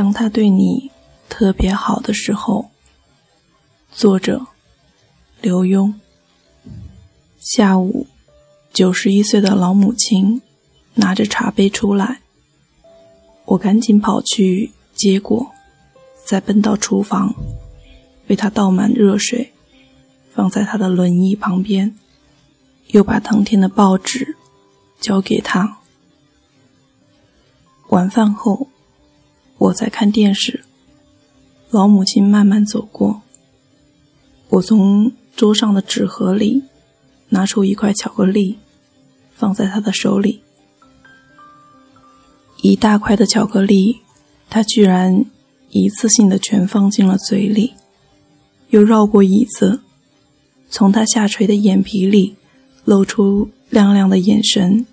[0.00, 0.90] 当他对你
[1.28, 2.70] 特别好的时候。
[3.92, 4.46] 作者：
[5.42, 5.92] 刘墉。
[7.38, 8.06] 下午，
[8.72, 10.40] 九十一岁的老母亲
[10.94, 12.22] 拿着茶杯出来，
[13.44, 15.52] 我赶紧跑去接过，
[16.24, 17.34] 再奔到厨房，
[18.28, 19.52] 为他倒满热水，
[20.32, 21.94] 放在他的轮椅旁边，
[22.86, 24.38] 又把当天的报纸
[24.98, 25.76] 交给他。
[27.88, 28.69] 晚饭后，
[29.60, 30.64] 我在看电视，
[31.68, 33.20] 老母亲慢慢走过。
[34.48, 36.62] 我从桌上的纸盒里
[37.28, 38.58] 拿出一块巧克力，
[39.34, 40.40] 放在她的手里。
[42.62, 44.00] 一大块的巧克力，
[44.48, 45.26] 她居然
[45.68, 47.74] 一次性的全放进了嘴里，
[48.70, 49.82] 又绕过椅子，
[50.70, 52.34] 从她下垂的眼皮里
[52.86, 54.86] 露出亮亮的眼神，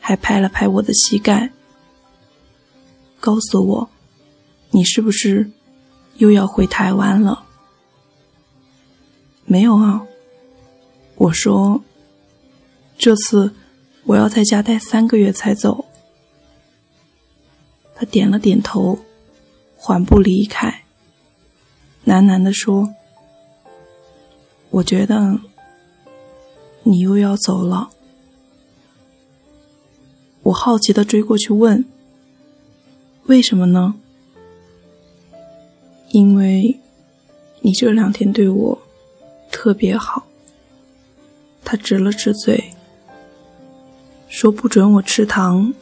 [0.00, 1.52] 还拍了拍我的膝盖，
[3.20, 3.90] 告诉我
[4.70, 5.50] ：“你是不是
[6.16, 7.44] 又要回台湾了？”
[9.50, 10.06] 没有啊，
[11.16, 11.82] 我说，
[12.98, 13.54] 这次
[14.04, 15.86] 我要在家待三个月才走。
[17.94, 18.98] 他点了点头，
[19.76, 20.84] 缓步离开，
[22.04, 22.94] 喃喃地说
[24.70, 25.40] ：“我觉得
[26.82, 27.90] 你又要走了。”
[30.44, 31.84] 我好奇的追过去问
[33.26, 33.94] ：“为什么呢？”
[36.10, 36.78] 因为
[37.60, 38.78] 你这两天对我。
[39.50, 40.26] 特别好。
[41.64, 42.74] 他指了指嘴，
[44.28, 45.72] 说不准我吃糖，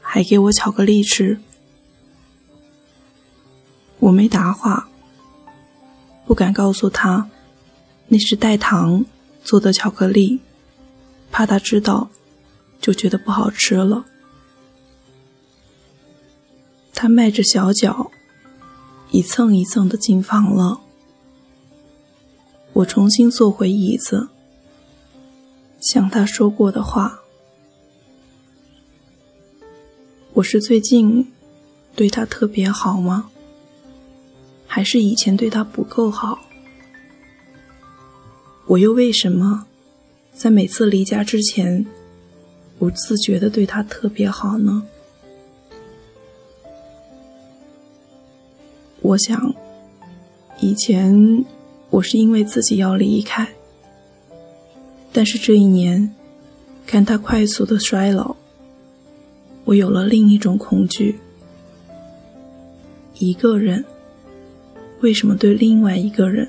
[0.00, 1.38] 还给我巧克力吃。
[3.98, 4.88] 我没答话，
[6.24, 7.28] 不敢告诉他
[8.08, 9.04] 那是代糖
[9.44, 10.40] 做的巧克力，
[11.30, 12.10] 怕他知道
[12.80, 14.06] 就觉得不好吃了。
[16.94, 18.10] 他迈着小脚，
[19.10, 20.80] 一蹭一蹭的进房了。
[22.72, 24.28] 我重新坐回椅子，
[25.80, 27.20] 想他说过的话。
[30.34, 31.32] 我是最近
[31.96, 33.30] 对他特别好吗？
[34.66, 36.38] 还是以前对他不够好？
[38.66, 39.66] 我又为什么
[40.32, 41.84] 在每次离家之前
[42.78, 44.86] 不自觉的对他特别好呢？
[49.02, 49.54] 我想，
[50.60, 51.44] 以前。
[51.90, 53.48] 我是因为自己要离开，
[55.12, 56.14] 但是这一年，
[56.86, 58.36] 看他快速的衰老，
[59.64, 61.18] 我有了另一种恐惧。
[63.18, 63.84] 一个人
[65.00, 66.48] 为什么对另外一个人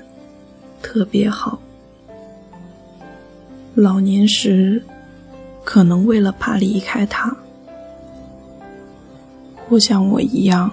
[0.80, 1.60] 特别好？
[3.74, 4.80] 老年时，
[5.64, 7.36] 可能为了怕离开他，
[9.68, 10.70] 或像我一样，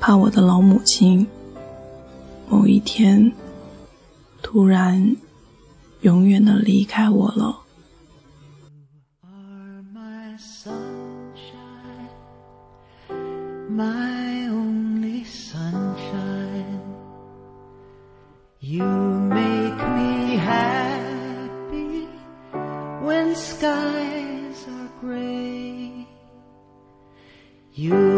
[0.00, 1.26] 怕我的老母亲
[2.48, 3.32] 某一天
[4.42, 5.16] 突然
[6.02, 7.64] 永远的离开我了。
[13.70, 16.82] My only sunshine,
[18.60, 22.08] you make me happy
[23.04, 26.06] when skies are gray.
[27.74, 28.17] You.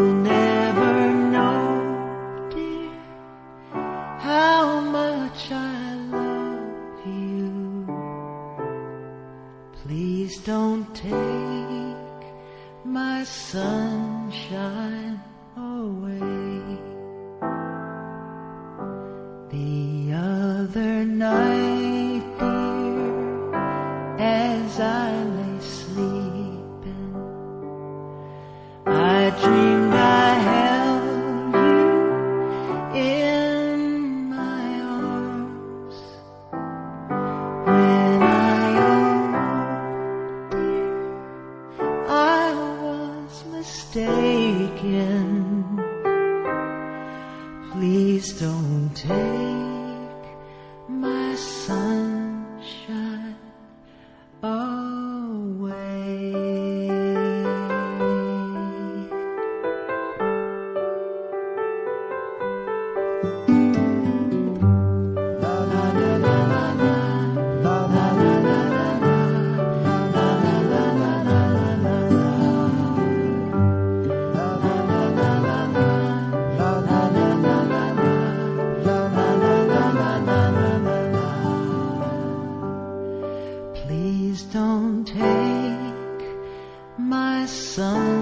[5.41, 7.85] much I love you.
[9.81, 12.25] Please don't take
[12.83, 15.19] my sunshine
[15.57, 16.79] away.
[19.49, 23.53] The other night, dear,
[24.19, 27.15] as I lay sleeping,
[28.85, 29.80] I dreamed.
[47.71, 49.09] Please don't take
[50.87, 51.21] my.
[87.71, 88.20] sun.